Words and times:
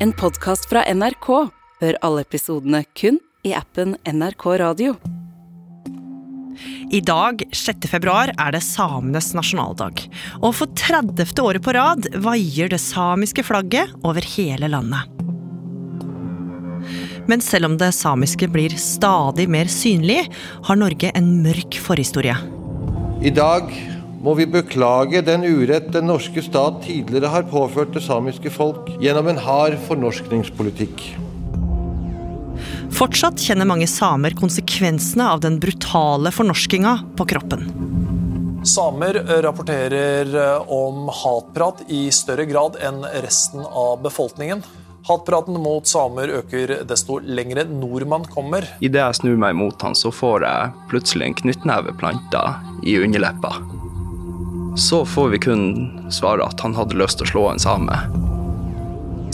En 0.00 0.12
podkast 0.14 0.68
fra 0.70 0.84
NRK. 0.94 1.26
Hør 1.82 1.96
alle 2.06 2.22
episodene 2.22 2.84
kun 2.94 3.16
i 3.42 3.50
appen 3.58 3.96
NRK 4.06 4.44
Radio. 4.60 4.92
I 6.94 7.00
dag, 7.02 7.42
6. 7.50 7.88
februar, 7.90 8.30
er 8.38 8.54
det 8.54 8.60
samenes 8.62 9.32
nasjonaldag. 9.34 10.04
Og 10.38 10.54
for 10.54 10.70
30. 10.78 11.42
året 11.42 11.66
på 11.66 11.74
rad 11.74 12.06
vaier 12.22 12.70
det 12.70 12.78
samiske 12.78 13.42
flagget 13.42 13.90
over 14.06 14.22
hele 14.36 14.70
landet. 14.70 15.02
Men 17.26 17.42
selv 17.42 17.72
om 17.72 17.74
det 17.82 17.90
samiske 17.98 18.46
blir 18.54 18.78
stadig 18.78 19.48
mer 19.50 19.66
synlig, 19.66 20.28
har 20.70 20.78
Norge 20.78 21.10
en 21.10 21.34
mørk 21.42 21.82
forhistorie. 21.82 22.38
I 23.18 23.34
dag 23.34 23.74
må 24.22 24.34
vi 24.34 24.46
beklage 24.50 25.22
den 25.22 25.44
urett 25.46 25.92
den 25.94 26.08
norske 26.10 26.42
stat 26.42 26.82
tidligere 26.86 27.30
har 27.30 27.46
påført 27.50 27.94
det 27.94 28.02
samiske 28.02 28.50
folk 28.50 28.90
gjennom 29.02 29.30
en 29.30 29.40
hard 29.42 29.78
fornorskningspolitikk. 29.86 31.04
Fortsatt 32.98 33.38
kjenner 33.44 33.68
mange 33.68 33.86
samer 33.86 34.34
konsekvensene 34.34 35.28
av 35.30 35.44
den 35.44 35.60
brutale 35.62 36.32
fornorskinga 36.34 36.96
på 37.18 37.28
kroppen. 37.30 37.68
Samer 38.66 39.20
rapporterer 39.44 40.34
om 40.66 41.06
hatprat 41.14 41.84
i 41.94 42.08
større 42.10 42.48
grad 42.48 42.80
enn 42.82 43.04
resten 43.22 43.62
av 43.62 44.02
befolkningen. 44.02 44.64
Hatpraten 45.08 45.54
mot 45.62 45.86
samer 45.86 46.32
øker 46.40 46.74
desto 46.88 47.20
lengre 47.22 47.62
nord 47.70 48.04
man 48.10 48.26
kommer. 48.28 48.66
Idet 48.82 48.98
jeg 48.98 49.20
snur 49.22 49.38
meg 49.40 49.54
mot 49.56 49.86
han, 49.86 49.94
så 49.96 50.10
får 50.12 50.44
jeg 50.44 50.76
plutselig 50.90 51.30
en 51.30 51.42
knyttneve 51.44 51.94
planta 52.02 52.42
i 52.82 52.98
underleppa. 52.98 53.54
Så 54.78 55.04
får 55.06 55.28
vi 55.28 55.38
kun 55.38 55.62
svaret 56.10 56.46
at 56.46 56.60
han 56.62 56.76
hadde 56.78 56.94
lyst 57.00 57.18
til 57.18 57.26
å 57.26 57.30
slå 57.32 57.40
en 57.50 57.58
same. 57.58 57.96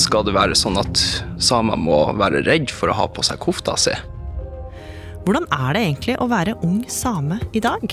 Skal 0.01 0.25
det 0.25 0.33
være 0.33 0.57
sånn 0.57 0.79
at 0.81 1.01
samer 1.37 1.77
må 1.77 1.99
være 2.17 2.41
redd 2.47 2.71
for 2.73 2.89
å 2.89 2.97
ha 2.97 3.05
på 3.13 3.21
seg 3.27 3.43
kofta 3.43 3.75
si? 3.77 3.93
Hvordan 5.27 5.45
er 5.53 5.77
det 5.77 5.83
egentlig 5.83 6.15
å 6.17 6.31
være 6.33 6.55
ung 6.65 6.79
same 6.89 7.37
i 7.53 7.61
dag? 7.61 7.85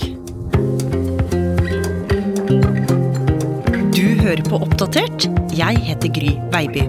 Du 3.92 4.06
hører 4.22 4.44
på 4.48 4.60
Oppdatert. 4.64 5.28
Jeg 5.52 5.82
heter 5.84 6.12
Gry 6.16 6.32
Veiby. 6.54 6.86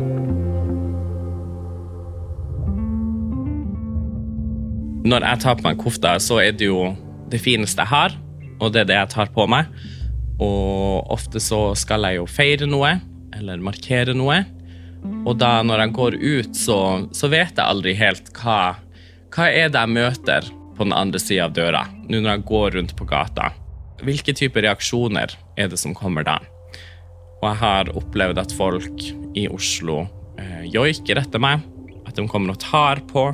Når 5.12 5.28
jeg 5.28 5.44
tar 5.44 5.60
på 5.60 5.68
meg 5.68 5.84
kofta, 5.84 6.16
så 6.24 6.40
er 6.40 6.56
det 6.56 6.72
jo 6.72 6.94
det 7.28 7.44
fineste 7.44 7.84
jeg 7.84 7.92
har, 7.92 8.16
og 8.64 8.72
det 8.72 8.86
er 8.86 8.90
det 8.94 9.02
jeg 9.02 9.14
tar 9.18 9.36
på 9.36 9.50
meg. 9.52 9.68
Og 10.44 11.12
ofte 11.14 11.42
så 11.44 11.72
skal 11.80 12.08
jeg 12.10 12.20
jo 12.20 12.28
feire 12.30 12.68
noe, 12.70 12.98
eller 13.36 13.64
markere 13.64 14.16
noe. 14.18 14.42
Og 15.28 15.36
da 15.40 15.58
når 15.66 15.86
jeg 15.86 15.96
går 15.98 16.18
ut, 16.20 16.56
så, 16.58 16.80
så 17.16 17.30
vet 17.32 17.58
jeg 17.58 17.66
aldri 17.66 17.96
helt 18.00 18.32
hva, 18.38 18.76
hva 19.34 19.50
er 19.50 19.72
det 19.72 19.82
jeg 19.82 19.96
møter 19.98 20.48
på 20.74 20.88
den 20.88 20.96
andre 20.96 21.22
sida 21.22 21.48
av 21.48 21.56
døra, 21.56 21.84
nå 22.08 22.20
når 22.20 22.32
jeg 22.32 22.48
går 22.50 22.78
rundt 22.78 22.96
på 22.98 23.08
gata. 23.10 23.52
Hvilke 24.04 24.36
typer 24.36 24.66
reaksjoner 24.66 25.36
er 25.60 25.70
det 25.72 25.80
som 25.80 25.96
kommer 25.96 26.26
da? 26.28 26.40
Og 27.42 27.50
jeg 27.50 27.60
har 27.60 27.92
opplevd 28.00 28.40
at 28.40 28.56
folk 28.56 29.04
i 29.38 29.46
Oslo 29.52 30.06
eh, 30.40 30.64
joiker 30.72 31.20
etter 31.20 31.42
meg. 31.44 31.64
At 32.08 32.16
de 32.18 32.26
kommer 32.32 32.56
og 32.56 32.62
tar 32.64 33.02
på, 33.10 33.26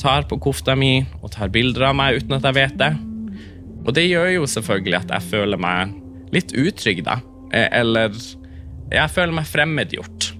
tar 0.00 0.26
på 0.30 0.38
kofta 0.42 0.74
mi 0.78 1.04
og 1.20 1.32
tar 1.34 1.52
bilder 1.54 1.90
av 1.90 1.98
meg 1.98 2.20
uten 2.22 2.38
at 2.38 2.46
jeg 2.48 2.58
vet 2.58 2.78
det. 2.80 2.92
Og 3.84 3.92
det 3.96 4.06
gjør 4.06 4.30
jo 4.38 4.48
selvfølgelig 4.48 5.00
at 5.02 5.14
jeg 5.16 5.30
føler 5.34 5.60
meg 5.60 5.94
litt 6.34 6.54
utrygg, 6.56 7.04
da. 7.06 7.20
Eh, 7.54 7.68
eller 7.80 8.14
jeg 8.92 9.10
føler 9.14 9.34
meg 9.34 9.48
fremmedgjort. 9.48 10.32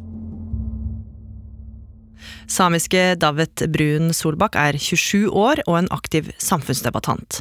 Samiske 2.51 3.15
Davet 3.21 3.65
Brun 3.73 4.13
Solbakk 4.15 4.57
er 4.61 4.77
27 4.77 5.33
år 5.33 5.63
og 5.65 5.79
en 5.79 5.91
aktiv 5.95 6.29
samfunnsdebattant. 6.43 7.41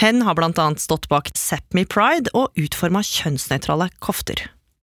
Hen 0.00 0.22
har 0.26 0.36
blant 0.38 0.58
annet 0.62 0.82
stått 0.82 1.08
bak 1.10 1.32
Sápmi 1.34 1.86
Pride 1.88 2.30
og 2.36 2.54
utforma 2.60 3.02
kjønnsnøytrale 3.04 3.90
kofter. 4.04 4.46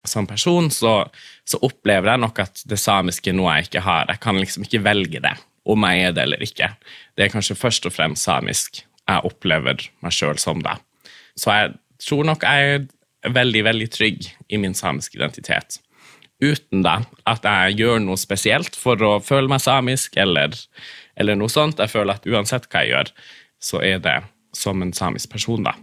Som 0.07 0.27
person 0.29 0.69
så, 0.71 1.09
så, 1.43 1.59
opplever 1.65 2.13
jeg 2.13 2.23
nok 2.23 2.39
at 2.45 2.61
det 2.69 2.79
samiske 2.79 3.33
er 3.33 3.37
noe 3.39 3.57
jeg 3.57 3.67
ikke 3.67 3.83
har. 3.83 4.05
Jeg 4.13 4.21
kan 4.23 4.39
liksom 4.39 4.67
ikke 4.67 4.83
velge 4.85 5.23
det, 5.25 5.33
om 5.67 5.87
jeg 5.89 6.05
er 6.05 6.13
det 6.15 6.27
eller 6.27 6.45
ikke. 6.45 6.69
Det 7.17 7.25
er 7.25 7.33
kanskje 7.33 7.57
først 7.59 7.89
og 7.89 7.95
fremst 7.97 8.29
samisk 8.29 8.83
jeg 9.07 9.27
opplever 9.27 9.89
meg 10.03 10.15
sjøl 10.15 10.39
som 10.39 10.61
det. 10.63 10.77
Så 11.39 11.51
jeg 11.55 11.75
tror 12.03 12.27
nok 12.27 12.45
jeg 12.45 12.87
veldig, 13.25 13.63
veldig 13.65 13.89
trygg 13.91 14.29
i 14.49 14.59
min 14.61 14.75
samiske 14.77 15.17
identitet 15.17 15.81
uten 16.43 16.83
da, 16.85 16.99
at 17.29 17.45
jeg 17.45 17.79
gjør 17.81 18.01
noe 18.03 18.19
spesielt 18.19 18.77
for 18.77 19.01
å 19.01 19.17
føle 19.23 19.49
meg 19.49 19.63
samisk, 19.63 20.17
eller, 20.21 20.53
eller, 21.17 21.37
noe 21.37 21.49
sånt. 21.51 21.81
Jeg 21.81 21.93
føler 21.93 22.17
at 22.17 22.29
uansett 22.29 22.69
hva 22.69 22.83
jeg 22.83 22.93
gjør, 22.93 23.11
så 23.57 23.81
er 23.85 24.01
det 24.03 24.17
som 24.55 24.81
en 24.85 24.93
samisk 24.93 25.31
person, 25.33 25.65
da. 25.65 25.73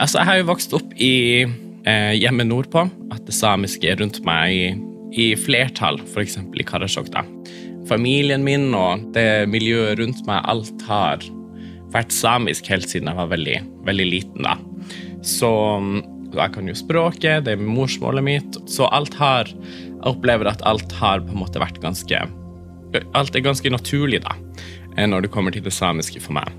Altså, 0.00 0.18
jeg 0.20 0.28
har 0.28 0.40
jo 0.40 0.48
vokst 0.48 0.72
opp 0.76 0.94
i 1.00 1.44
eh, 1.44 2.14
hjemme 2.18 2.44
nordpå, 2.48 2.86
at 3.14 3.24
det 3.28 3.36
samiske 3.36 3.88
er 3.88 4.00
rundt 4.00 4.20
meg 4.26 4.52
i, 4.52 4.70
i 5.12 5.26
flertall, 5.38 6.00
f.eks. 6.04 6.40
i 6.40 6.66
Karasjok. 6.66 7.12
Familien 7.88 8.44
min 8.44 8.72
og 8.76 9.08
det 9.16 9.46
miljøet 9.52 10.00
rundt 10.00 10.24
meg, 10.28 10.44
alt 10.48 10.84
har 10.88 11.24
vært 11.92 12.14
samisk 12.14 12.68
helt 12.72 12.88
siden 12.88 13.10
jeg 13.10 13.18
var 13.18 13.30
veldig, 13.32 13.58
veldig 13.86 14.08
liten. 14.08 14.46
da. 14.46 14.56
Så 15.22 15.50
jeg 16.32 16.54
kan 16.54 16.68
jo 16.68 16.76
språket, 16.76 17.44
det 17.46 17.56
er 17.56 17.62
morsmålet 17.62 18.24
mitt, 18.24 18.60
så 18.70 18.88
alt 18.90 19.14
har 19.20 19.50
Jeg 20.02 20.16
opplever 20.16 20.48
at 20.50 20.62
alt 20.66 20.90
har 20.98 21.20
på 21.22 21.30
en 21.30 21.44
måte 21.44 21.60
vært 21.62 21.78
ganske 21.78 22.24
Alt 23.14 23.36
er 23.36 23.44
ganske 23.44 23.70
naturlig, 23.70 24.18
da, 24.20 24.34
eh, 24.96 25.06
når 25.06 25.22
det 25.22 25.30
kommer 25.32 25.54
til 25.54 25.62
det 25.62 25.72
samiske 25.72 26.20
for 26.20 26.34
meg. 26.36 26.50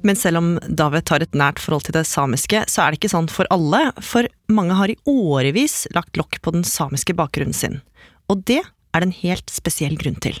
Men 0.00 0.16
selv 0.16 0.38
om 0.38 0.48
David 0.68 1.10
har 1.10 1.20
et 1.20 1.36
nært 1.36 1.60
forhold 1.60 1.84
til 1.84 1.96
det 1.98 2.06
samiske, 2.06 2.62
så 2.70 2.84
er 2.84 2.90
det 2.90 3.00
ikke 3.00 3.12
sånn 3.12 3.28
for 3.28 3.50
alle, 3.52 3.90
for 4.00 4.28
mange 4.48 4.78
har 4.78 4.88
i 4.88 4.96
årevis 5.10 5.86
lagt 5.92 6.16
lokk 6.16 6.40
på 6.40 6.54
den 6.54 6.64
samiske 6.64 7.12
bakgrunnen 7.18 7.56
sin. 7.56 7.80
Og 8.30 8.44
det 8.48 8.62
er 8.62 9.02
det 9.02 9.08
en 9.10 9.18
helt 9.20 9.52
spesiell 9.52 9.98
grunn 10.00 10.16
til. 10.22 10.38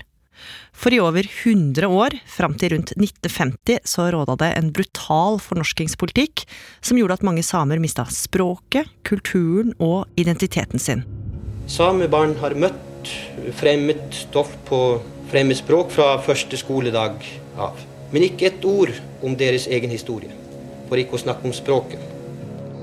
For 0.72 0.94
i 0.94 1.00
over 1.02 1.26
100 1.26 1.88
år, 1.90 2.14
fram 2.30 2.54
til 2.58 2.74
rundt 2.74 2.92
1950, 2.94 3.80
så 3.88 4.08
råda 4.14 4.36
det 4.38 4.50
en 4.58 4.72
brutal 4.74 5.40
fornorskingspolitikk 5.42 6.44
som 6.80 7.00
gjorde 7.00 7.18
at 7.18 7.26
mange 7.26 7.42
samer 7.46 7.82
mista 7.82 8.06
språket, 8.12 8.90
kulturen 9.08 9.74
og 9.78 10.06
identiteten 10.20 10.82
sin. 10.82 11.04
Samebarn 11.68 12.36
har 12.40 12.56
møtt 12.56 13.12
fremmed 13.58 14.00
stoff 14.14 14.54
på 14.68 14.82
fremmedspråk 15.28 15.90
fra 15.92 16.12
første 16.24 16.56
skoledag 16.60 17.18
av. 17.60 17.80
Men 18.12 18.24
ikke 18.24 18.48
et 18.48 18.64
ord 18.64 18.94
om 19.24 19.34
deres 19.36 19.66
egen 19.68 19.92
historie, 19.92 20.32
for 20.88 21.00
ikke 21.00 21.18
å 21.18 21.24
snakke 21.26 21.44
om 21.48 21.56
språket. 21.56 22.00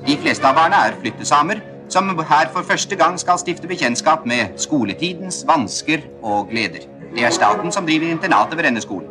De 0.06 0.18
fleste 0.22 0.46
av 0.46 0.54
barna 0.60 0.84
er 0.86 1.00
flyttesamer, 1.00 1.64
som 1.90 2.12
her 2.30 2.50
for 2.54 2.66
første 2.66 2.98
gang 2.98 3.18
skal 3.22 3.40
stifte 3.42 3.70
bekjentskap 3.70 4.26
med 4.30 4.60
skoletidens 4.62 5.44
vansker 5.48 6.06
og 6.22 6.52
gleder. 6.52 6.86
Det 7.16 7.24
er 7.24 7.32
staten 7.32 7.72
som 7.72 7.86
driver 7.88 8.12
internatet 8.12 8.58
ved 8.60 8.68
denne 8.68 8.84
skolen. 8.84 9.08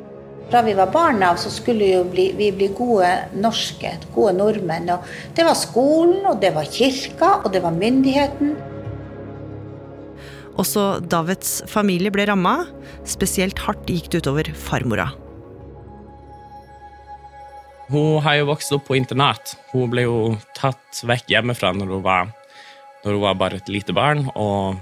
Fra 0.50 0.60
vi 0.62 0.74
var 0.76 0.90
barn 0.92 1.22
av, 1.24 1.38
så 1.40 1.48
skulle 1.48 2.02
bli, 2.12 2.28
vi 2.36 2.50
bli 2.52 2.68
gode 2.76 3.08
norske, 3.40 3.94
gode 4.12 4.34
nordmenn. 4.36 4.90
Og 4.92 5.08
det 5.36 5.46
var 5.46 5.56
skolen, 5.56 6.20
og 6.28 6.36
det 6.42 6.52
var 6.54 6.68
kirka, 6.68 7.30
og 7.40 7.54
det 7.54 7.64
var 7.64 7.72
myndigheten. 7.72 8.52
Også 10.60 11.00
Davids 11.00 11.62
familie 11.66 12.12
ble 12.14 12.28
ramma. 12.28 12.58
Spesielt 13.08 13.64
hardt 13.64 13.88
gikk 13.90 14.12
det 14.12 14.22
utover 14.22 14.52
farmora. 14.52 15.08
Hun 17.88 18.22
har 18.24 18.38
jo 18.38 18.48
vokst 18.52 18.72
opp 18.76 18.86
på 18.88 19.00
internat. 19.00 19.56
Hun 19.72 19.90
ble 19.92 20.06
jo 20.06 20.18
tatt 20.56 21.02
vekk 21.08 21.32
hjemmefra 21.34 21.72
når 21.76 21.96
hun 21.96 22.04
var, 22.04 22.32
når 23.04 23.16
hun 23.16 23.24
var 23.24 23.40
bare 23.40 23.60
et 23.60 23.72
lite 23.72 23.96
barn, 23.96 24.28
og 24.36 24.76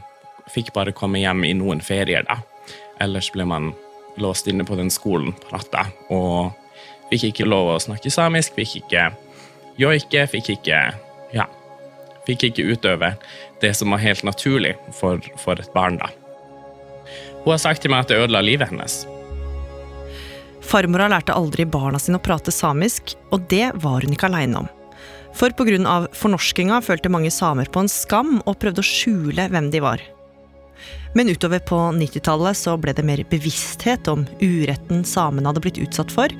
fikk 0.53 0.75
bare 0.75 0.95
komme 0.95 1.23
hjem 1.23 1.47
i 1.47 1.55
noen 1.55 1.83
ferier. 1.83 2.27
da. 2.27 2.43
Ellers 3.03 3.33
ble 3.35 3.47
man 3.49 3.73
låst 4.21 4.47
inne 4.47 4.65
på 4.69 4.77
den 4.79 4.93
skolen 4.93 5.33
på 5.33 5.55
natta 5.55 5.87
og 6.13 6.53
fikk 7.11 7.31
ikke 7.31 7.49
lov 7.49 7.75
å 7.75 7.81
snakke 7.83 8.13
samisk, 8.13 8.55
fikk 8.57 8.83
ikke 8.83 9.11
joike, 9.81 10.27
fikk 10.31 10.55
ikke 10.59 10.85
Ja. 11.33 11.49
Fikk 12.27 12.45
ikke 12.51 12.69
utøve 12.77 13.17
det 13.63 13.73
som 13.75 13.91
var 13.91 13.99
helt 13.99 14.23
naturlig 14.23 14.77
for, 14.95 15.19
for 15.43 15.59
et 15.59 15.73
barn, 15.75 15.97
da. 15.99 16.13
Hun 17.43 17.55
har 17.57 17.59
sagt 17.59 17.83
til 17.83 17.91
meg 17.91 18.05
at 18.05 18.13
det 18.13 18.21
ødela 18.23 18.43
livet 18.45 18.71
hennes. 18.71 19.01
Farmora 20.63 21.09
lærte 21.11 21.35
aldri 21.35 21.67
barna 21.67 21.99
sine 21.99 22.21
å 22.21 22.23
prate 22.23 22.55
samisk, 22.55 23.17
og 23.35 23.49
det 23.51 23.73
var 23.83 24.07
hun 24.07 24.15
ikke 24.15 24.31
aleine 24.31 24.63
om. 24.63 24.71
For 25.35 25.51
pga. 25.57 26.07
fornorskinga 26.13 26.79
følte 26.85 27.11
mange 27.11 27.33
samer 27.33 27.67
på 27.73 27.81
en 27.83 27.91
skam 27.91 28.41
og 28.45 28.59
prøvde 28.61 28.85
å 28.85 28.87
skjule 28.87 29.49
hvem 29.51 29.71
de 29.73 29.81
var. 29.83 30.05
Men 31.15 31.29
utover 31.29 31.61
på 31.69 31.79
90-tallet 31.97 32.57
så 32.57 32.77
ble 32.81 32.95
det 32.97 33.05
mer 33.07 33.23
bevissthet 33.31 34.09
om 34.09 34.25
uretten 34.41 35.05
samene 35.09 35.51
hadde 35.51 35.63
blitt 35.65 35.81
utsatt 35.83 36.13
for, 36.13 36.33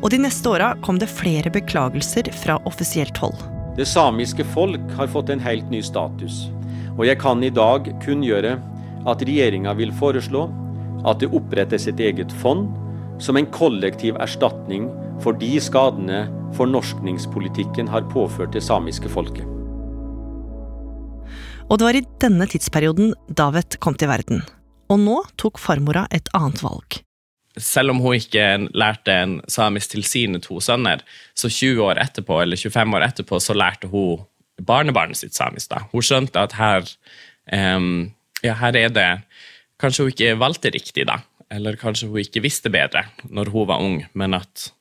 og 0.00 0.08
de 0.12 0.20
neste 0.22 0.52
åra 0.52 0.72
kom 0.84 1.00
det 1.02 1.10
flere 1.10 1.52
beklagelser 1.52 2.30
fra 2.42 2.58
offisielt 2.70 3.18
hold. 3.22 3.38
Det 3.76 3.88
samiske 3.88 4.44
folk 4.54 4.82
har 4.98 5.10
fått 5.10 5.30
en 5.32 5.42
helt 5.42 5.70
ny 5.72 5.82
status, 5.82 6.48
og 6.96 7.06
jeg 7.08 7.20
kan 7.22 7.42
i 7.42 7.52
dag 7.54 7.88
kunngjøre 8.04 8.56
at 9.08 9.22
regjeringa 9.24 9.74
vil 9.78 9.94
foreslå 9.96 10.48
at 11.08 11.22
det 11.22 11.30
opprettes 11.36 11.86
et 11.88 12.00
eget 12.04 12.32
fond 12.42 12.68
som 13.20 13.36
en 13.36 13.48
kollektiv 13.52 14.18
erstatning 14.20 14.88
for 15.24 15.36
de 15.36 15.54
skadene 15.60 16.26
fornorskningspolitikken 16.56 17.88
har 17.88 18.08
påført 18.12 18.52
det 18.56 18.64
samiske 18.64 19.08
folket. 19.12 19.59
Og 21.70 21.78
det 21.78 21.86
var 21.86 21.94
i 21.94 22.06
denne 22.18 22.46
tidsperioden 22.50 23.12
Davet 23.38 23.76
kom 23.82 23.94
til 23.94 24.10
verden. 24.10 24.40
Og 24.90 24.98
nå 24.98 25.20
tok 25.38 25.60
farmora 25.62 26.08
et 26.10 26.26
annet 26.34 26.58
valg. 26.64 26.98
Selv 27.60 27.92
om 27.92 28.00
hun 28.02 28.16
ikke 28.18 28.46
lærte 28.74 29.14
en 29.14 29.36
samisk 29.50 29.92
til 29.92 30.02
sine 30.06 30.40
to 30.42 30.58
sønner, 30.62 31.04
så 31.34 31.50
20 31.50 31.82
år 31.86 32.00
etterpå, 32.02 32.40
eller 32.42 32.58
25 32.58 32.96
år 32.98 33.06
etterpå, 33.06 33.38
så 33.42 33.54
lærte 33.54 33.90
hun 33.90 34.24
barnebarnet 34.66 35.20
sitt 35.20 35.38
samisk. 35.38 35.70
da. 35.70 35.84
Hun 35.92 36.02
skjønte 36.02 36.42
at 36.42 36.58
her, 36.58 36.90
um, 37.54 38.10
ja, 38.42 38.56
her 38.58 38.76
er 38.76 38.94
det 38.94 39.10
Kanskje 39.80 40.04
hun 40.04 40.10
ikke 40.12 40.34
valgte 40.36 40.74
riktig, 40.74 41.06
da. 41.08 41.22
Eller 41.50 41.78
kanskje 41.80 42.10
hun 42.10 42.20
ikke 42.20 42.42
visste 42.44 42.68
bedre 42.68 43.06
når 43.24 43.48
hun 43.54 43.70
var 43.70 43.80
ung, 43.80 44.02
men 44.12 44.36
at 44.36 44.72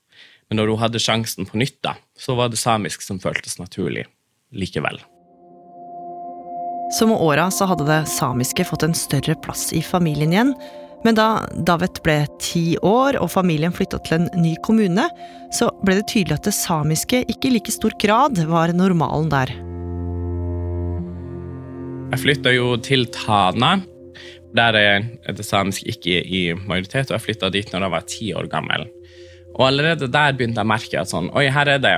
men 0.49 0.57
når 0.57 0.73
hun 0.73 0.81
hadde 0.81 0.99
sjansen 0.99 1.45
på 1.45 1.59
nytt, 1.61 1.77
da, 1.85 1.93
så 2.17 2.33
var 2.35 2.49
det 2.49 2.59
samisk 2.59 3.05
som 3.05 3.21
føltes 3.21 3.59
naturlig 3.61 4.07
likevel. 4.49 4.97
Så 6.91 7.07
med 7.07 7.21
åra 7.21 7.51
så 7.53 7.67
hadde 7.69 7.85
det 7.85 8.07
samiske 8.09 8.65
fått 8.65 8.83
en 8.83 8.95
større 8.97 9.35
plass 9.43 9.69
i 9.77 9.81
familien 9.85 10.33
igjen. 10.33 10.53
Men 11.05 11.15
da 11.15 11.27
Davet 11.67 12.01
ble 12.03 12.17
ti 12.43 12.73
år 12.83 13.19
og 13.21 13.29
familien 13.31 13.73
flytta 13.75 14.01
til 14.03 14.17
en 14.17 14.27
ny 14.41 14.55
kommune, 14.65 15.05
så 15.55 15.69
ble 15.85 15.99
det 15.99 16.09
tydelig 16.11 16.39
at 16.39 16.49
det 16.49 16.55
samiske 16.57 17.21
ikke 17.31 17.47
i 17.47 17.53
like 17.55 17.71
stor 17.71 17.95
grad 18.01 18.41
var 18.49 18.73
normalen 18.75 19.29
der. 19.31 19.53
Jeg 22.09 22.23
flytta 22.25 22.53
jo 22.57 22.73
til 22.83 23.05
Tana. 23.13 23.77
Der 24.57 24.75
er 24.75 25.03
det 25.29 25.45
samiske 25.45 25.93
ikke 25.93 26.23
i 26.25 26.43
majoritet, 26.57 27.11
og 27.11 27.19
jeg 27.19 27.27
flytta 27.27 27.53
dit 27.53 27.69
når 27.69 27.85
jeg 27.85 27.95
var 27.95 28.07
ti 28.09 28.31
år 28.33 28.49
gammel. 28.49 28.89
Og 29.59 29.67
allerede 29.69 30.09
der 30.09 30.33
begynte 30.33 30.57
jeg 30.57 30.65
å 30.65 30.73
merke 30.73 31.03
at 31.03 31.13
sånn, 31.13 31.29
oi, 31.37 31.45
her 31.53 31.69
er 31.77 31.83
det 31.85 31.97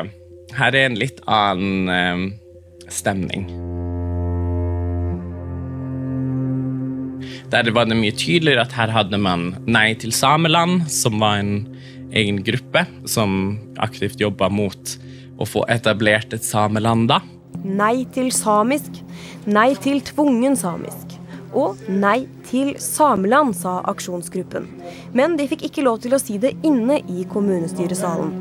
her 0.58 0.76
er 0.76 0.90
en 0.90 1.00
litt 1.00 1.22
annen 1.32 1.92
eh, 1.96 2.90
stemning. 2.92 3.48
Der 7.52 7.68
var 7.76 7.86
det 7.90 7.98
mye 8.00 8.16
tydeligere 8.16 8.64
at 8.64 8.76
her 8.78 8.92
hadde 8.96 9.18
man 9.20 9.50
Nei 9.68 9.92
til 10.00 10.14
Sameland, 10.16 10.86
som 10.88 11.20
var 11.20 11.42
en 11.42 11.66
egen 12.16 12.40
gruppe 12.48 12.86
som 13.08 13.58
aktivt 13.80 14.22
jobba 14.24 14.48
mot 14.52 14.96
å 15.42 15.48
få 15.48 15.66
etablert 15.72 16.34
et 16.36 16.46
sameland 16.48 17.10
da. 17.12 17.20
Nei 17.64 18.06
til 18.16 18.32
samisk. 18.36 19.02
Nei 19.46 19.74
til 19.84 20.00
tvungen 20.06 20.56
samisk 20.60 21.18
og 21.52 21.80
nei 21.90 22.28
til 22.48 22.74
Sameland, 22.80 23.56
sa 23.56 23.82
aksjonsgruppen. 23.92 24.68
Men 25.12 25.36
de 25.40 25.48
fikk 25.52 25.66
ikke 25.68 25.84
lov 25.84 26.02
til 26.04 26.16
å 26.16 26.22
si 26.22 26.38
det 26.42 26.54
inne 26.68 27.02
i 27.12 27.26
kommunestyresalen. 27.32 28.32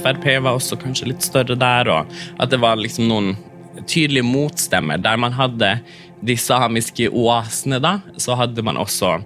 Frp 0.00 0.26
var 0.44 0.54
også 0.54 0.78
kanskje 0.78 1.10
litt 1.10 1.24
større 1.26 1.56
der, 1.58 1.90
og 1.90 2.12
at 2.40 2.52
det 2.52 2.60
var 2.62 2.78
liksom 2.78 3.08
noen 3.10 3.32
tydelige 3.86 4.26
motstemmer. 4.26 5.00
Der 5.00 5.16
man 5.20 5.36
hadde 5.36 5.78
de 6.20 6.36
samiske 6.36 7.08
oasene, 7.08 7.80
da, 7.80 7.98
så 8.20 8.36
hadde 8.38 8.64
man 8.64 8.80
også 8.80 9.18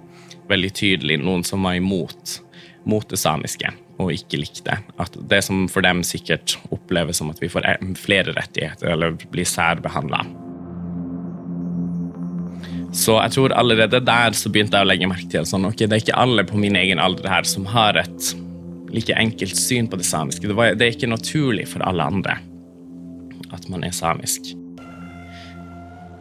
veldig 0.49 0.71
tydelig 0.77 1.19
noen 1.23 1.43
som 1.47 1.65
var 1.65 1.79
imot 1.79 2.39
mot 2.85 3.07
det 3.09 3.17
samiske 3.17 3.71
og 4.01 4.11
ikke 4.13 4.39
likte. 4.41 4.77
At 5.01 5.15
det 5.29 5.41
som 5.47 5.65
for 5.71 5.85
dem 5.85 6.03
sikkert 6.05 6.57
oppleves 6.73 7.21
som 7.21 7.31
at 7.31 7.41
vi 7.41 7.49
får 7.51 7.67
flere 7.99 8.35
rettigheter 8.35 8.91
eller 8.93 9.15
blir 9.31 9.47
særbehandla. 9.47 10.23
Så 12.95 13.17
jeg 13.19 13.35
tror 13.35 13.55
allerede 13.57 13.99
der 14.07 14.35
så 14.37 14.51
begynte 14.51 14.79
jeg 14.79 14.87
å 14.87 14.87
legge 14.87 15.09
merke 15.11 15.27
til 15.31 15.47
sånn, 15.47 15.67
ok, 15.67 15.83
det 15.83 15.97
er 15.97 16.03
ikke 16.03 16.19
alle 16.21 16.45
på 16.47 16.59
min 16.59 16.77
egen 16.79 17.01
alder 17.03 17.27
her 17.27 17.47
som 17.47 17.67
har 17.67 17.97
et 17.99 18.35
like 18.95 19.15
enkelt 19.19 19.57
syn 19.59 19.89
på 19.91 19.99
det 19.99 20.07
samiske. 20.07 20.47
Det, 20.47 20.55
var, 20.55 20.77
det 20.77 20.85
er 20.85 20.95
ikke 20.95 21.11
naturlig 21.11 21.67
for 21.73 21.83
alle 21.87 22.05
andre 22.05 22.37
at 23.65 23.73
man 23.73 23.83
er 23.83 23.95
samisk. 23.95 24.53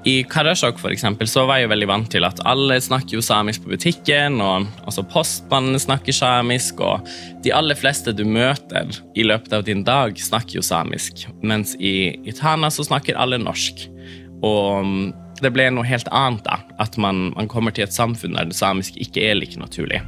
I 0.04 0.18
Karasjok 0.28 0.76
for 0.76 0.92
eksempel, 0.92 1.28
så 1.28 1.46
var 1.48 1.58
jeg 1.58 1.64
jo 1.64 1.70
veldig 1.72 1.86
vant 1.88 2.10
til 2.12 2.26
at 2.28 2.40
alle 2.44 2.76
snakker 2.82 3.16
jo 3.16 3.22
samisk 3.24 3.64
på 3.64 3.72
butikken. 3.72 4.36
og 4.44 4.66
også 4.84 5.04
Postmannen 5.08 5.80
snakker 5.80 6.12
samisk, 6.12 6.80
og 6.84 7.08
de 7.44 7.54
aller 7.56 7.78
fleste 7.78 8.12
du 8.12 8.24
møter 8.28 8.92
i 9.16 9.24
løpet 9.24 9.52
av 9.56 9.64
din 9.64 9.84
dag, 9.84 10.12
snakker 10.20 10.58
jo 10.58 10.64
samisk. 10.64 11.24
Mens 11.40 11.72
i, 11.80 12.20
i 12.20 12.36
Tana 12.36 12.68
så 12.68 12.84
snakker 12.84 13.16
alle 13.16 13.40
norsk. 13.40 13.86
Og 14.44 14.92
det 15.40 15.54
ble 15.56 15.70
noe 15.72 15.88
helt 15.88 16.10
annet. 16.12 16.44
da, 16.44 16.60
At 16.78 17.00
man, 17.00 17.30
man 17.32 17.48
kommer 17.48 17.72
til 17.72 17.88
et 17.88 17.96
samfunn 17.96 18.36
der 18.36 18.52
det 18.52 18.60
samiske 18.60 19.00
ikke 19.00 19.24
er 19.24 19.40
like 19.40 19.56
naturlig. 19.56 20.04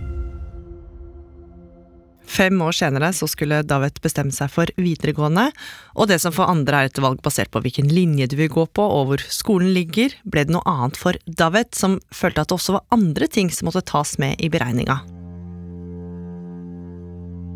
Fem 2.27 2.59
år 2.63 2.75
senere 2.75 3.13
så 3.15 3.29
skulle 3.31 3.63
David 3.63 4.01
bestemme 4.05 4.35
seg 4.35 4.51
for 4.53 4.71
videregående, 4.81 5.47
og 5.95 6.11
det 6.11 6.19
som 6.23 6.35
for 6.35 6.51
andre 6.51 6.83
er 6.83 6.91
et 6.91 7.01
valg 7.03 7.23
basert 7.25 7.53
på 7.55 7.63
hvilken 7.63 7.89
linje 7.93 8.27
du 8.33 8.37
vil 8.41 8.51
gå 8.53 8.67
på 8.67 8.83
og 8.83 9.11
hvor 9.11 9.25
skolen 9.31 9.71
ligger, 9.77 10.15
ble 10.27 10.45
det 10.47 10.55
noe 10.57 10.67
annet 10.67 10.99
for 10.99 11.19
David, 11.27 11.71
som 11.79 12.01
følte 12.11 12.43
at 12.43 12.51
det 12.51 12.59
også 12.59 12.77
var 12.79 12.87
andre 12.97 13.31
ting 13.31 13.53
som 13.55 13.71
måtte 13.71 13.85
tas 13.87 14.17
med 14.23 14.43
i 14.43 14.51
beregninga. 14.53 14.99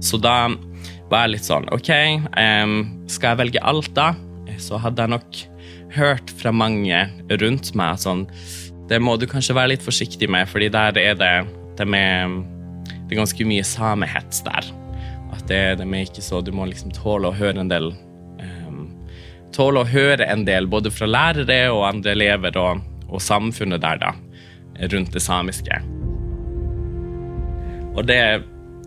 Så 0.00 0.16
da 0.22 0.48
var 1.10 1.26
jeg 1.26 1.34
litt 1.34 1.46
sånn 1.50 1.68
OK, 1.74 1.90
skal 3.10 3.32
jeg 3.32 3.40
velge 3.42 3.64
alt, 3.66 3.92
da? 3.98 4.14
så 4.60 4.78
hadde 4.80 5.04
jeg 5.04 5.12
nok 5.14 5.40
hørt 5.96 6.32
fra 6.38 6.52
mange 6.54 7.02
rundt 7.40 7.72
meg 7.78 8.00
sånn 8.02 8.26
Det 8.90 8.98
må 9.02 9.16
du 9.18 9.26
kanskje 9.30 9.54
være 9.56 9.74
litt 9.74 9.84
forsiktig 9.84 10.28
med, 10.30 10.48
fordi 10.50 10.70
der 10.72 10.96
er 10.98 11.18
det 11.18 11.34
det, 11.78 11.86
med, 11.86 12.42
det 13.10 13.16
er 13.16 13.24
ganske 13.24 13.44
mye 13.50 13.66
samehets 13.66 14.44
der. 14.46 14.66
At 15.34 15.42
det, 15.50 15.62
de 15.80 15.86
er 15.86 16.04
ikke 16.06 16.22
så 16.22 16.40
Du 16.42 16.52
må 16.54 16.64
liksom 16.66 16.92
tåle 16.94 17.30
å 17.30 17.34
høre 17.34 17.58
en 17.62 17.70
del 17.70 17.88
um, 18.38 18.84
Tåle 19.54 19.82
å 19.82 19.88
høre 19.90 20.26
en 20.30 20.44
del 20.46 20.66
både 20.70 20.92
fra 20.94 21.08
lærere 21.10 21.64
og 21.74 21.88
andre 21.88 22.14
elever 22.14 22.58
og, 22.58 22.84
og 23.10 23.22
samfunnet 23.22 23.82
der, 23.82 23.98
da, 23.98 24.14
rundt 24.94 25.10
det 25.14 25.22
samiske. 25.22 25.82
Og 27.98 28.06
det 28.06 28.20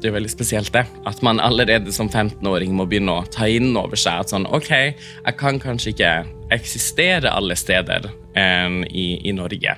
det 0.04 0.10
er 0.10 0.18
veldig 0.18 0.32
spesielt, 0.34 0.74
det. 0.76 0.84
At 1.08 1.22
man 1.24 1.40
allerede 1.40 1.92
som 1.96 2.10
15-åring 2.12 2.74
må 2.76 2.84
begynne 2.92 3.22
å 3.22 3.28
ta 3.32 3.48
inn 3.48 3.72
over 3.80 3.96
seg 3.96 4.20
at 4.20 4.34
sånn 4.34 4.48
OK, 4.52 4.72
jeg 4.92 5.38
kan 5.40 5.62
kanskje 5.64 5.94
ikke 5.94 6.10
eksistere 6.52 7.32
alle 7.32 7.56
steder 7.56 8.10
um, 8.36 8.82
i, 8.84 9.22
i, 9.24 9.32
Norge, 9.32 9.78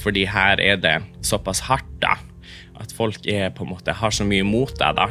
fordi 0.00 0.24
her 0.32 0.62
er 0.64 0.80
det 0.80 0.96
såpass 1.20 1.60
hardt, 1.68 1.92
da. 2.00 2.16
At 2.82 2.92
folk 2.92 3.26
er 3.30 3.50
på 3.56 3.64
en 3.64 3.72
måte 3.72 3.94
har 3.96 4.12
så 4.12 4.26
mye 4.28 4.44
mot 4.46 4.72
deg, 4.78 4.98
da. 4.98 5.10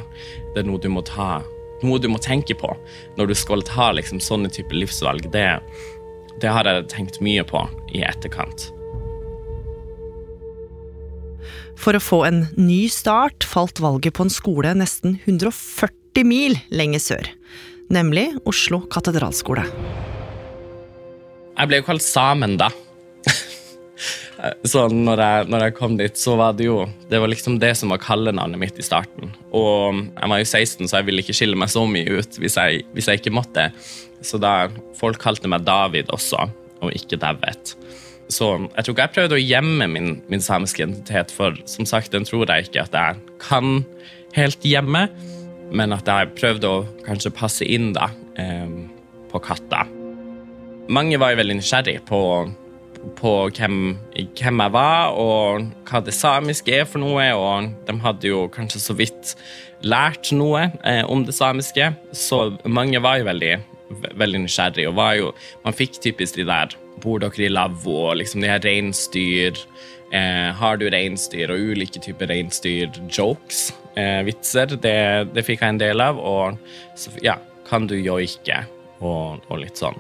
Det 0.54 0.64
er 0.64 0.70
noe 0.70 0.82
du 0.82 0.90
må 0.94 1.06
ta 1.06 1.40
noe 1.84 2.00
du 2.02 2.08
må 2.10 2.20
tenke 2.24 2.56
på 2.58 2.72
når 3.18 3.30
du 3.30 3.36
skal 3.38 3.64
ta 3.68 3.92
liksom, 3.96 4.22
sånne 4.24 4.52
typer 4.54 4.80
livsvalg. 4.80 5.28
Det, 5.34 5.48
det 6.42 6.52
har 6.52 6.68
jeg 6.70 6.88
tenkt 6.94 7.22
mye 7.26 7.46
på 7.48 7.62
i 7.94 8.04
etterkant. 8.08 8.70
For 11.76 11.98
å 11.98 12.02
få 12.02 12.22
en 12.28 12.46
ny 12.56 12.86
start 12.92 13.46
falt 13.46 13.82
valget 13.84 14.16
på 14.16 14.26
en 14.26 14.34
skole 14.34 14.72
nesten 14.80 15.20
140 15.26 16.24
mil 16.28 16.56
lenger 16.72 17.04
sør, 17.04 17.30
nemlig 17.92 18.30
Oslo 18.48 18.86
katedralskole. 18.92 19.68
Jeg 21.56 21.72
ble 21.72 21.80
jo 21.80 21.88
kalt 21.88 22.04
Samen, 22.04 22.58
da. 22.60 22.72
Så 24.68 24.86
når 24.92 25.22
jeg, 25.24 25.48
når 25.52 25.66
jeg, 25.66 25.76
kom 25.78 25.96
dit, 26.00 26.18
så 26.20 26.36
var 26.40 26.56
det 26.58 26.68
jo 26.68 26.82
Det 27.10 27.20
var 27.22 27.32
liksom 27.32 27.60
det 27.62 27.72
som 27.80 27.94
var 27.94 28.02
kallenavnet 28.04 28.60
mitt 28.60 28.80
i 28.80 28.86
starten. 28.86 29.32
Og 29.56 30.02
jeg 30.02 30.32
var 30.32 30.42
jo 30.42 30.50
16, 30.50 30.90
så 30.90 31.00
jeg 31.00 31.08
ville 31.08 31.24
ikke 31.24 31.38
skille 31.38 31.60
meg 31.60 31.72
så 31.72 31.86
mye 31.88 32.20
ut 32.20 32.40
hvis 32.42 32.58
jeg, 32.60 32.84
hvis 32.96 33.08
jeg 33.10 33.22
ikke 33.22 33.36
måtte. 33.36 33.70
Så 34.26 34.40
da 34.42 34.68
folk 35.00 35.22
kalte 35.22 35.52
meg 35.52 35.66
David 35.68 36.12
også, 36.14 36.50
og 36.82 36.98
ikke 36.98 37.20
Davet. 37.22 37.76
Så 38.32 38.48
jeg 38.58 38.86
tror 38.86 38.96
ikke 38.96 39.06
jeg 39.06 39.16
prøvde 39.16 39.38
å 39.38 39.44
gjemme 39.44 39.88
min, 39.92 40.12
min, 40.32 40.42
samiske 40.42 40.82
identitet, 40.82 41.32
for 41.34 41.58
som 41.70 41.86
sagt, 41.86 42.12
den 42.16 42.26
tror 42.26 42.50
jeg 42.50 42.68
ikke 42.70 42.88
at 42.88 42.98
jeg 42.98 43.20
kan 43.44 43.84
helt 44.36 44.66
gjemme, 44.66 45.06
men 45.76 45.94
at 45.94 46.10
jeg 46.10 46.34
prøvde 46.38 46.72
å 46.72 46.86
kanskje 47.06 47.34
passe 47.38 47.68
inn 47.70 47.92
da, 47.96 48.10
eh, 48.42 48.72
på 49.30 49.42
katta. 49.46 49.86
Mange 50.90 51.20
var 51.22 51.34
jo 51.34 51.42
veldig 51.42 51.60
nysgjerrig 51.60 52.00
på, 52.10 52.20
på 53.18 53.34
hvem, 53.56 53.98
hvem, 54.14 54.62
jeg 54.64 54.74
var, 54.74 55.14
og 55.20 55.70
hva 55.88 56.02
det 56.06 56.16
samiske 56.16 56.74
er 56.74 56.88
for 56.90 57.04
noe, 57.04 57.28
og 57.38 57.72
de 57.88 57.96
hadde 58.04 58.32
jo 58.32 58.46
kanskje 58.54 58.82
så 58.82 58.96
vidt 58.98 59.36
lært 59.86 60.32
noe 60.36 60.70
eh, 60.88 61.04
om 61.12 61.26
det 61.28 61.36
samiske, 61.38 61.92
så 62.16 62.42
mange 62.66 63.02
var 63.04 63.20
jo 63.22 63.28
veldig, 63.30 63.54
veldig 64.18 64.46
nysgjerrig, 64.46 64.88
og 64.90 65.04
jo 65.20 65.32
Man 65.64 65.78
fikk 65.78 66.02
typisk 66.02 66.36
de 66.40 66.48
der 66.48 66.76
Bor 67.04 67.20
dere 67.20 67.44
i 67.44 67.52
lavvo? 67.52 68.14
Liksom 68.16 68.42
de 68.42 68.48
her 68.48 68.62
reinsdyr. 68.64 69.58
Eh, 70.16 70.52
har 70.56 70.78
du 70.80 70.88
reinsdyr 70.90 71.52
og 71.52 71.74
ulike 71.74 72.00
typer 72.00 72.30
reinsdyr-jokes? 72.32 73.74
Eh, 74.00 74.22
vitser. 74.24 74.78
Det, 74.80 74.96
det, 75.36 75.44
fikk 75.44 75.62
jeg 75.62 75.76
en 75.76 75.82
del 75.82 76.02
av. 76.02 76.18
Og 76.18 76.56
så, 76.96 77.12
ja, 77.22 77.36
kan 77.68 77.90
du 77.92 77.98
joike 78.00 78.62
og, 79.02 79.44
og 79.50 79.60
litt 79.60 79.82
sånn. 79.82 80.00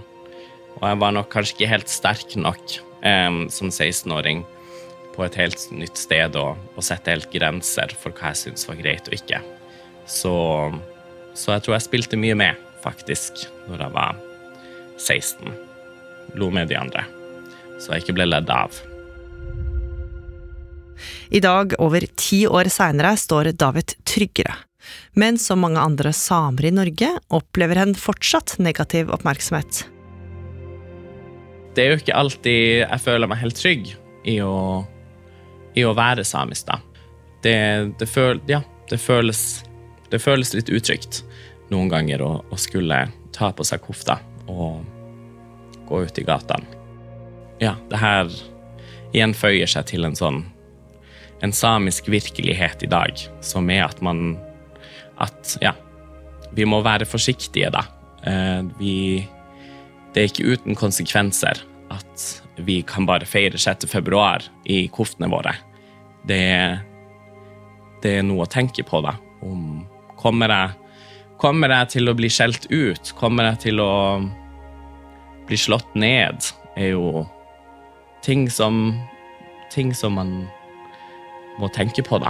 Og 0.78 0.88
jeg 0.88 1.02
var 1.04 1.16
nok 1.16 1.30
kanskje 1.36 1.58
ikke 1.58 1.72
helt 1.74 1.92
sterk 1.92 2.36
nok 2.40 2.80
um, 3.06 3.46
som 3.54 3.70
16-åring 3.70 4.44
på 5.16 5.24
et 5.26 5.38
helt 5.40 5.62
nytt 5.72 6.00
sted 6.00 6.36
og, 6.40 6.60
og 6.76 6.84
sette 6.84 7.14
helt 7.14 7.30
grenser 7.32 7.94
for 8.00 8.16
hva 8.16 8.34
jeg 8.34 8.42
syntes 8.42 8.68
var 8.68 8.80
greit 8.82 9.08
og 9.08 9.16
ikke. 9.16 9.42
Så, 10.06 10.34
så, 11.34 11.56
jeg 11.56 11.66
tror 11.66 11.78
jeg 11.78 11.86
spilte 11.88 12.20
mye 12.20 12.36
med, 12.38 12.60
faktisk, 12.84 13.46
når 13.70 13.86
jeg 13.86 13.96
var 13.96 14.20
16. 14.98 15.56
Lo 16.36 16.52
med 16.54 16.70
de 16.70 16.78
andre. 16.78 17.06
Så 17.80 17.94
jeg 17.94 18.06
ikke 18.06 18.20
ble 18.20 18.28
ledd 18.28 18.52
av. 18.52 18.76
I 21.34 21.42
dag, 21.44 21.74
over 21.82 22.06
ti 22.20 22.46
år 22.48 22.70
seinere, 22.72 23.16
står 23.20 23.52
David 23.58 23.98
tryggere. 24.08 24.54
Men 25.18 25.40
som 25.42 25.64
mange 25.64 25.82
andre 25.82 26.12
samer 26.14 26.70
i 26.70 26.76
Norge 26.76 27.10
opplever 27.34 27.82
han 27.82 27.98
fortsatt 27.98 28.58
negativ 28.62 29.10
oppmerksomhet. 29.16 29.86
Det 31.76 31.84
er 31.84 31.92
jo 31.92 32.00
ikke 32.00 32.16
alltid 32.16 32.60
jeg 32.86 33.04
føler 33.04 33.30
meg 33.30 33.42
helt 33.42 33.60
trygg 33.60 33.90
i 34.26 34.40
å, 34.44 34.56
i 35.76 35.84
å 35.86 35.94
være 35.98 36.24
samisk, 36.28 36.70
da. 36.70 36.80
Det, 37.44 37.58
det, 38.00 38.08
føl, 38.10 38.40
ja, 38.50 38.62
det, 38.90 38.98
føles, 39.02 39.42
det, 40.10 40.22
føles, 40.24 40.56
litt 40.56 40.72
utrygt 40.74 41.22
noen 41.70 41.92
ganger 41.92 42.24
å, 42.26 42.32
å 42.50 42.58
skulle 42.58 43.04
ta 43.36 43.52
på 43.54 43.66
seg 43.68 43.84
kofta 43.84 44.18
og 44.50 44.82
gå 45.86 46.02
ut 46.08 46.20
i 46.22 46.26
gatene. 46.26 46.82
Ja, 47.62 47.76
det 47.92 48.00
her 48.02 48.32
igjen 49.16 49.36
føyer 49.38 49.70
seg 49.70 49.88
til 49.92 50.08
en 50.08 50.18
sånn 50.18 50.44
en 51.44 51.54
samisk 51.54 52.08
virkelighet 52.10 52.84
i 52.84 52.90
dag, 52.90 53.20
som 53.44 53.70
er 53.70 53.86
at 53.86 54.02
man 54.02 54.38
At 55.16 55.54
ja, 55.64 55.72
vi 56.52 56.66
må 56.68 56.82
være 56.84 57.06
forsiktige, 57.08 57.70
da. 57.72 57.86
Eh, 58.28 58.66
vi 58.76 58.96
Det 60.16 60.22
er 60.22 60.30
ikke 60.30 60.54
uten 60.56 60.78
konsekvenser 60.80 61.60
at 61.92 62.26
vi 62.64 62.78
kan 62.88 63.04
bare 63.04 63.28
feire 63.28 63.60
6. 63.60 63.84
februar 63.92 64.46
i 64.64 64.86
koftene 64.88 65.28
våre. 65.28 65.52
Det, 66.24 66.40
det 68.00 68.14
er 68.22 68.24
noe 68.24 68.46
å 68.46 68.48
tenke 68.48 68.86
på, 68.88 69.02
da. 69.04 69.12
Om 69.44 69.84
kommer 70.16 70.54
jeg, 70.54 70.96
kommer 71.42 71.74
jeg 71.76 71.90
til 71.98 72.08
å 72.08 72.16
bli 72.16 72.30
skjelt 72.32 72.70
ut? 72.72 73.12
Kommer 73.20 73.50
jeg 73.50 73.60
til 73.66 73.84
å 73.84 73.92
bli 75.50 75.60
slått 75.60 75.92
ned? 76.00 76.48
Er 76.80 76.96
jo 76.96 77.26
ting 78.24 78.48
som 78.52 78.96
Ting 79.74 79.90
som 79.98 80.14
man 80.16 80.30
må 81.60 81.68
tenke 81.74 82.00
på, 82.06 82.16
da. 82.22 82.30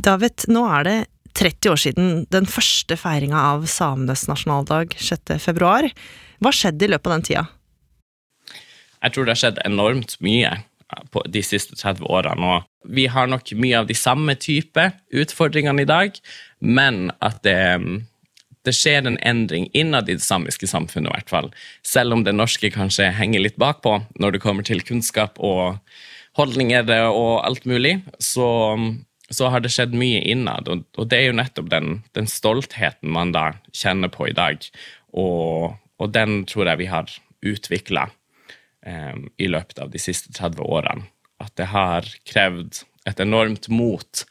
David, 0.00 0.46
nå 0.48 0.62
er 0.72 0.86
det 0.86 0.96
30 1.38 1.70
år 1.70 1.78
siden 1.78 2.08
den 2.34 2.48
første 2.50 2.96
feiringa 2.98 3.38
av 3.52 3.68
samenes 3.70 4.24
nasjonaldag 4.26 4.96
6. 4.98 5.36
februar. 5.38 5.86
Hva 6.42 6.50
skjedde 6.54 6.86
i 6.86 6.90
løpet 6.90 7.06
av 7.06 7.14
den 7.14 7.26
tida? 7.28 7.44
Jeg 8.98 9.14
tror 9.14 9.26
det 9.26 9.34
har 9.36 9.42
skjedd 9.44 9.62
enormt 9.62 10.16
mye 10.24 10.56
på 11.14 11.22
de 11.30 11.42
siste 11.46 11.78
30 11.78 12.08
årene. 12.10 12.58
Og 12.58 12.90
vi 12.90 13.06
har 13.12 13.30
nok 13.30 13.52
mye 13.54 13.84
av 13.84 13.86
de 13.86 13.94
samme 13.94 14.34
type 14.40 14.88
utfordringene 15.14 15.84
i 15.84 15.88
dag, 15.88 16.18
men 16.58 17.12
at 17.22 17.42
det 17.46 17.58
det 18.66 18.74
skjer 18.76 19.06
en 19.06 19.16
endring 19.24 19.68
innad 19.76 20.10
i 20.10 20.16
det 20.18 20.24
samiske 20.24 20.66
samfunnet, 20.68 21.08
i 21.08 21.14
hvert 21.14 21.30
fall. 21.30 21.46
Selv 21.86 22.12
om 22.12 22.24
det 22.26 22.34
norske 22.36 22.68
kanskje 22.74 23.06
henger 23.16 23.40
litt 23.40 23.56
bakpå 23.56 23.94
når 24.20 24.34
det 24.34 24.42
kommer 24.42 24.66
til 24.66 24.82
kunnskap 24.84 25.38
og 25.38 25.78
holdninger 26.36 26.90
og 27.08 27.46
alt 27.46 27.64
mulig, 27.70 27.94
så, 28.20 28.48
så 29.30 29.50
har 29.52 29.60
det 29.64 29.72
skjedd 29.74 29.96
mye 29.98 30.20
innad. 30.24 30.68
Og, 30.72 30.84
og 30.96 31.08
det 31.10 31.18
er 31.18 31.26
jo 31.28 31.38
nettopp 31.38 31.68
den, 31.72 32.02
den, 32.16 32.28
stoltheten 32.30 33.10
man 33.12 33.34
da 33.36 33.50
kjenner 33.76 34.12
på 34.12 34.30
i 34.30 34.36
dag. 34.36 34.64
Og, 35.12 35.74
og 36.00 36.14
den 36.14 36.42
tror 36.48 36.70
jeg 36.70 36.82
vi 36.82 36.88
har 36.92 37.12
utvikla 37.48 38.08
eh, 38.86 39.18
i 39.36 39.50
løpet 39.50 39.82
av 39.84 39.92
de 39.92 40.00
siste 40.02 40.32
30 40.36 40.64
årene. 40.64 41.08
At 41.38 41.52
det 41.60 41.68
har 41.70 42.08
krevd 42.26 42.82
et 43.06 43.20
enormt 43.22 43.68
mot 43.70 44.24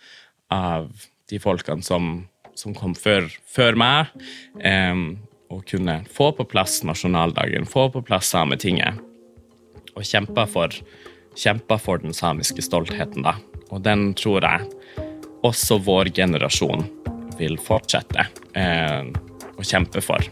av 0.54 0.90
de 1.30 1.40
folkene 1.44 1.86
som 1.86 2.26
som 2.58 2.76
kom 2.76 2.96
før, 2.98 3.28
før 3.48 3.78
meg, 3.80 4.14
eh, 4.66 4.96
og 5.54 5.64
kunne 5.70 6.02
få 6.12 6.32
på 6.36 6.46
plass 6.50 6.82
nasjonaldagen, 6.88 7.68
få 7.70 7.88
på 7.94 8.04
plass 8.06 8.34
Sametinget. 8.34 9.00
Og 9.96 10.06
kjempa 10.06 10.46
for, 10.50 10.74
kjempa 11.38 11.78
for 11.82 12.04
den 12.04 12.14
samiske 12.14 12.66
stoltheten, 12.66 13.26
da. 13.26 13.38
Og 13.72 13.84
den 13.84 14.12
tror 14.18 14.46
jeg 14.46 14.68
også 15.48 15.80
vår 15.86 16.12
generasjon 16.16 16.86
vil 17.38 17.58
fortsette 17.62 18.28
eh, 18.58 19.06
å 19.58 19.66
kjempe 19.66 20.02
for. 20.04 20.24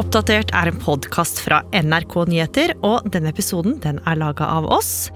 Oppdatert 0.00 0.52
er 0.56 0.70
en 0.70 0.78
podkast 0.80 1.42
fra 1.42 1.60
NRK 1.74 2.14
Nyheter, 2.30 2.72
og 2.86 3.04
denne 3.12 3.32
episoden 3.34 3.76
den 3.82 3.98
er 4.08 4.16
laga 4.20 4.46
av 4.48 4.68
oss. 4.70 5.10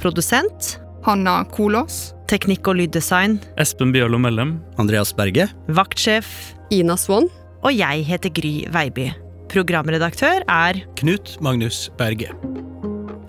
Produsent 0.00 0.78
Hanna 1.04 1.42
Kolås. 1.52 2.12
Teknikk 2.30 2.68
og 2.70 2.78
lyddesign 2.78 3.40
Espen 3.60 3.90
Bjørlo 3.92 4.20
Mellem. 4.22 4.54
Andreas 4.78 5.10
Berge. 5.16 5.48
Vaktsjef 5.74 6.30
Ina 6.70 6.96
Swann. 7.00 7.26
Og 7.60 7.74
jeg 7.76 8.06
heter 8.08 8.32
Gry 8.32 8.54
Veiby. 8.72 9.10
Programredaktør 9.52 10.44
er 10.48 10.78
Knut 10.96 11.34
Magnus 11.44 11.88
Berge. 11.98 12.30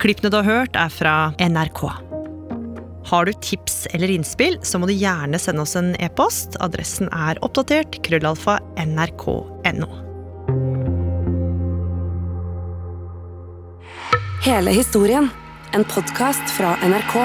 Klippene 0.00 0.30
du 0.32 0.38
har 0.38 0.46
hørt, 0.46 0.78
er 0.78 0.88
fra 0.88 1.16
NRK. 1.36 1.82
Har 3.10 3.26
du 3.28 3.32
tips 3.44 3.84
eller 3.92 4.08
innspill, 4.14 4.56
så 4.64 4.80
må 4.80 4.88
du 4.88 4.94
gjerne 4.94 5.36
sende 5.42 5.66
oss 5.66 5.76
en 5.76 5.92
e-post. 6.00 6.56
Adressen 6.64 7.10
er 7.12 7.40
oppdatert 7.44 7.98
krøllalfa 8.06 8.56
nrk.no. 8.80 9.90
Hele 14.46 14.72
historien. 14.74 15.28
En 15.76 15.84
podkast 15.88 16.56
fra 16.56 16.72
NRK. 16.86 17.18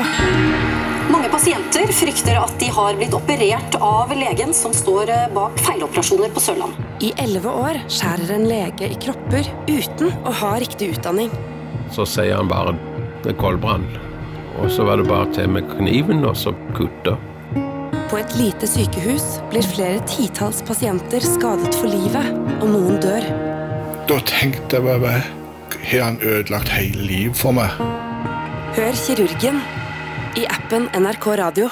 Mange 1.08 1.32
pasienter 1.32 1.88
frykter 1.96 2.36
at 2.42 2.60
de 2.60 2.68
har 2.74 3.00
blitt 3.00 3.16
operert 3.16 3.80
av 3.80 4.12
legen 4.12 4.52
som 4.56 4.76
står 4.76 5.14
bak 5.36 5.56
feiloperasjoner 5.64 6.36
på 6.36 6.44
Sørlandet. 6.44 6.87
I 6.98 7.12
elleve 7.22 7.52
år 7.54 7.78
skjærer 7.94 8.32
en 8.34 8.48
lege 8.50 8.88
i 8.90 8.96
kropper 8.98 9.46
uten 9.70 10.10
å 10.26 10.32
ha 10.40 10.56
riktig 10.58 10.96
utdanning. 10.96 11.30
Så 11.94 12.08
sier 12.10 12.40
han 12.40 12.50
bare 12.50 12.74
det 13.22 13.36
er 13.36 13.38
koldbrann. 13.38 13.86
Og 14.58 14.72
så 14.74 14.86
var 14.88 14.98
det 14.98 15.06
bare 15.10 15.30
til 15.36 15.52
med 15.54 15.68
kniven 15.76 16.26
og 16.26 16.34
så 16.40 16.56
kutte. 16.78 17.14
På 18.10 18.18
et 18.18 18.34
lite 18.40 18.66
sykehus 18.70 19.38
blir 19.52 19.66
flere 19.68 20.02
titalls 20.10 20.64
pasienter 20.66 21.22
skadet 21.22 21.74
for 21.76 21.92
livet, 21.92 22.32
og 22.64 22.70
noen 22.72 22.98
dør. 23.04 23.26
Da 24.10 24.18
tenkte 24.26 24.80
jeg 24.80 24.88
bare 24.88 25.20
har 25.88 26.06
han 26.08 26.22
ødelagt 26.24 26.72
hele 26.74 27.04
livet 27.06 27.38
for 27.38 27.54
meg. 27.56 27.78
Hør 28.78 28.98
kirurgen 29.06 29.62
i 30.40 30.48
appen 30.50 30.90
NRK 30.98 31.36
Radio. 31.44 31.70